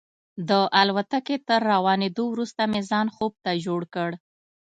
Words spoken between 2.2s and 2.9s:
وروسته مې